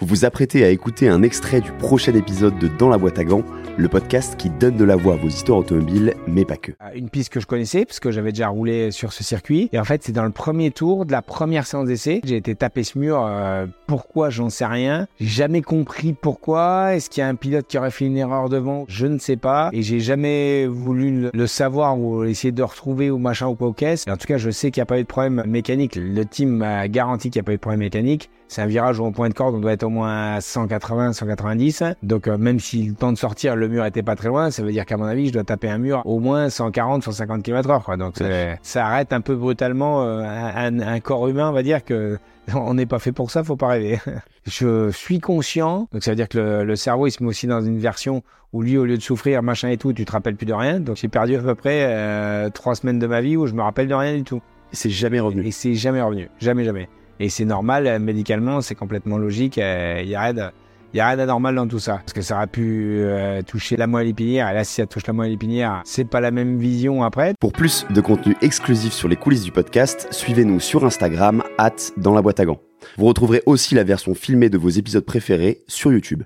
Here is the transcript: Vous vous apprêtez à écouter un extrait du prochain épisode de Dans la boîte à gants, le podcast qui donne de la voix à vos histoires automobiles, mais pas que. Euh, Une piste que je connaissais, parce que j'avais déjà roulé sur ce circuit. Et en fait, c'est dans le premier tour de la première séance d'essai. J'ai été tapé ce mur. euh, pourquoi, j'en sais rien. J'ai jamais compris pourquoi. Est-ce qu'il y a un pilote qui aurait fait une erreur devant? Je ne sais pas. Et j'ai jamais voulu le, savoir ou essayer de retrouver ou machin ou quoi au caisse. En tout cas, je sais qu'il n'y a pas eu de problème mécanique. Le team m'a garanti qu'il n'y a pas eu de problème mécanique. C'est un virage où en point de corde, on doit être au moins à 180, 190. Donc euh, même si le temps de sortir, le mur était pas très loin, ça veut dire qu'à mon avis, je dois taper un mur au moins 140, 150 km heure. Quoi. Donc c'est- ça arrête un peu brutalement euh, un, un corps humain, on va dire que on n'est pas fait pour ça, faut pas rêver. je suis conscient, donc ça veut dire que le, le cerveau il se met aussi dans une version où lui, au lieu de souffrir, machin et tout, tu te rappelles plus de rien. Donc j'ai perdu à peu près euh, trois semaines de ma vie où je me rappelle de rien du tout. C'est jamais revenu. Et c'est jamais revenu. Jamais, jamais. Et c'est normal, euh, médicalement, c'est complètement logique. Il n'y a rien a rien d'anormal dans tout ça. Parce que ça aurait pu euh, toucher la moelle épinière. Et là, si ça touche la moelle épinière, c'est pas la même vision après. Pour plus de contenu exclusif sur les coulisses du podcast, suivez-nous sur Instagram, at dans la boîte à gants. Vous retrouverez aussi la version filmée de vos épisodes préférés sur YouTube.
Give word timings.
Vous 0.00 0.06
vous 0.06 0.24
apprêtez 0.24 0.64
à 0.64 0.68
écouter 0.68 1.08
un 1.08 1.24
extrait 1.24 1.60
du 1.60 1.72
prochain 1.72 2.14
épisode 2.14 2.56
de 2.60 2.68
Dans 2.68 2.88
la 2.88 2.98
boîte 2.98 3.18
à 3.18 3.24
gants, 3.24 3.42
le 3.76 3.88
podcast 3.88 4.36
qui 4.36 4.48
donne 4.48 4.76
de 4.76 4.84
la 4.84 4.94
voix 4.94 5.14
à 5.14 5.16
vos 5.16 5.26
histoires 5.26 5.58
automobiles, 5.58 6.14
mais 6.28 6.44
pas 6.44 6.56
que. 6.56 6.70
Euh, 6.70 6.90
Une 6.94 7.10
piste 7.10 7.32
que 7.32 7.40
je 7.40 7.46
connaissais, 7.46 7.84
parce 7.84 7.98
que 7.98 8.12
j'avais 8.12 8.30
déjà 8.30 8.46
roulé 8.46 8.92
sur 8.92 9.12
ce 9.12 9.24
circuit. 9.24 9.68
Et 9.72 9.78
en 9.80 9.82
fait, 9.82 10.04
c'est 10.04 10.12
dans 10.12 10.22
le 10.22 10.30
premier 10.30 10.70
tour 10.70 11.04
de 11.04 11.10
la 11.10 11.20
première 11.20 11.66
séance 11.66 11.88
d'essai. 11.88 12.20
J'ai 12.22 12.36
été 12.36 12.54
tapé 12.54 12.84
ce 12.84 12.96
mur. 12.96 13.26
euh, 13.26 13.66
pourquoi, 13.88 14.30
j'en 14.30 14.50
sais 14.50 14.66
rien. 14.66 15.08
J'ai 15.18 15.26
jamais 15.26 15.62
compris 15.62 16.12
pourquoi. 16.12 16.94
Est-ce 16.94 17.10
qu'il 17.10 17.22
y 17.22 17.24
a 17.24 17.28
un 17.28 17.34
pilote 17.34 17.66
qui 17.66 17.76
aurait 17.76 17.90
fait 17.90 18.04
une 18.04 18.16
erreur 18.16 18.48
devant? 18.48 18.84
Je 18.86 19.08
ne 19.08 19.18
sais 19.18 19.36
pas. 19.36 19.68
Et 19.72 19.82
j'ai 19.82 19.98
jamais 19.98 20.68
voulu 20.68 21.28
le, 21.32 21.46
savoir 21.48 21.98
ou 21.98 22.22
essayer 22.22 22.52
de 22.52 22.62
retrouver 22.62 23.10
ou 23.10 23.18
machin 23.18 23.48
ou 23.48 23.56
quoi 23.56 23.66
au 23.66 23.72
caisse. 23.72 24.04
En 24.08 24.16
tout 24.16 24.28
cas, 24.28 24.38
je 24.38 24.50
sais 24.50 24.70
qu'il 24.70 24.80
n'y 24.80 24.84
a 24.84 24.86
pas 24.86 25.00
eu 25.00 25.02
de 25.02 25.08
problème 25.08 25.42
mécanique. 25.44 25.96
Le 25.96 26.24
team 26.24 26.50
m'a 26.50 26.86
garanti 26.86 27.30
qu'il 27.30 27.40
n'y 27.40 27.44
a 27.44 27.46
pas 27.46 27.52
eu 27.52 27.56
de 27.56 27.60
problème 27.60 27.80
mécanique. 27.80 28.30
C'est 28.48 28.62
un 28.62 28.66
virage 28.66 28.98
où 28.98 29.04
en 29.04 29.12
point 29.12 29.28
de 29.28 29.34
corde, 29.34 29.54
on 29.54 29.60
doit 29.60 29.72
être 29.72 29.82
au 29.82 29.90
moins 29.90 30.34
à 30.36 30.40
180, 30.40 31.12
190. 31.12 31.82
Donc 32.02 32.26
euh, 32.28 32.38
même 32.38 32.58
si 32.60 32.82
le 32.84 32.94
temps 32.94 33.12
de 33.12 33.18
sortir, 33.18 33.56
le 33.56 33.68
mur 33.68 33.84
était 33.84 34.02
pas 34.02 34.16
très 34.16 34.28
loin, 34.28 34.50
ça 34.50 34.62
veut 34.62 34.72
dire 34.72 34.86
qu'à 34.86 34.96
mon 34.96 35.04
avis, 35.04 35.28
je 35.28 35.32
dois 35.34 35.44
taper 35.44 35.68
un 35.68 35.76
mur 35.78 36.02
au 36.06 36.18
moins 36.18 36.48
140, 36.48 37.02
150 37.02 37.42
km 37.42 37.68
heure. 37.70 37.84
Quoi. 37.84 37.96
Donc 37.98 38.14
c'est- 38.16 38.58
ça 38.62 38.86
arrête 38.86 39.12
un 39.12 39.20
peu 39.20 39.36
brutalement 39.36 40.02
euh, 40.04 40.22
un, 40.24 40.80
un 40.80 41.00
corps 41.00 41.28
humain, 41.28 41.50
on 41.50 41.52
va 41.52 41.62
dire 41.62 41.84
que 41.84 42.18
on 42.54 42.72
n'est 42.74 42.86
pas 42.86 42.98
fait 42.98 43.12
pour 43.12 43.30
ça, 43.30 43.44
faut 43.44 43.56
pas 43.56 43.68
rêver. 43.68 43.98
je 44.46 44.90
suis 44.92 45.20
conscient, 45.20 45.86
donc 45.92 46.02
ça 46.02 46.12
veut 46.12 46.16
dire 46.16 46.28
que 46.28 46.38
le, 46.38 46.64
le 46.64 46.76
cerveau 46.76 47.06
il 47.06 47.10
se 47.10 47.22
met 47.22 47.28
aussi 47.28 47.46
dans 47.46 47.60
une 47.60 47.78
version 47.78 48.22
où 48.54 48.62
lui, 48.62 48.78
au 48.78 48.86
lieu 48.86 48.96
de 48.96 49.02
souffrir, 49.02 49.42
machin 49.42 49.68
et 49.68 49.76
tout, 49.76 49.92
tu 49.92 50.06
te 50.06 50.12
rappelles 50.12 50.36
plus 50.36 50.46
de 50.46 50.54
rien. 50.54 50.80
Donc 50.80 50.96
j'ai 50.96 51.08
perdu 51.08 51.36
à 51.36 51.40
peu 51.40 51.54
près 51.54 51.84
euh, 51.86 52.48
trois 52.48 52.74
semaines 52.74 52.98
de 52.98 53.06
ma 53.06 53.20
vie 53.20 53.36
où 53.36 53.46
je 53.46 53.52
me 53.52 53.60
rappelle 53.60 53.88
de 53.88 53.94
rien 53.94 54.16
du 54.16 54.22
tout. 54.24 54.40
C'est 54.72 54.88
jamais 54.88 55.20
revenu. 55.20 55.44
Et 55.46 55.50
c'est 55.50 55.74
jamais 55.74 56.00
revenu. 56.00 56.30
Jamais, 56.40 56.64
jamais. 56.64 56.88
Et 57.20 57.28
c'est 57.28 57.44
normal, 57.44 57.86
euh, 57.86 57.98
médicalement, 57.98 58.60
c'est 58.60 58.74
complètement 58.74 59.18
logique. 59.18 59.56
Il 59.56 60.06
n'y 60.06 60.14
a 60.14 60.20
rien 60.22 60.50
a 60.96 61.06
rien 61.06 61.16
d'anormal 61.16 61.54
dans 61.54 61.66
tout 61.66 61.78
ça. 61.78 61.96
Parce 61.96 62.12
que 62.12 62.22
ça 62.22 62.36
aurait 62.36 62.46
pu 62.46 63.00
euh, 63.00 63.42
toucher 63.42 63.76
la 63.76 63.86
moelle 63.86 64.08
épinière. 64.08 64.48
Et 64.50 64.54
là, 64.54 64.64
si 64.64 64.74
ça 64.74 64.86
touche 64.86 65.06
la 65.06 65.12
moelle 65.12 65.32
épinière, 65.32 65.82
c'est 65.84 66.08
pas 66.08 66.20
la 66.20 66.30
même 66.30 66.58
vision 66.58 67.04
après. 67.04 67.34
Pour 67.40 67.52
plus 67.52 67.86
de 67.90 68.00
contenu 68.00 68.36
exclusif 68.40 68.92
sur 68.92 69.08
les 69.08 69.16
coulisses 69.16 69.44
du 69.44 69.52
podcast, 69.52 70.08
suivez-nous 70.10 70.60
sur 70.60 70.84
Instagram, 70.84 71.42
at 71.58 71.76
dans 71.96 72.14
la 72.14 72.22
boîte 72.22 72.40
à 72.40 72.46
gants. 72.46 72.60
Vous 72.96 73.06
retrouverez 73.06 73.42
aussi 73.46 73.74
la 73.74 73.84
version 73.84 74.14
filmée 74.14 74.48
de 74.48 74.58
vos 74.58 74.68
épisodes 74.68 75.04
préférés 75.04 75.62
sur 75.66 75.92
YouTube. 75.92 76.16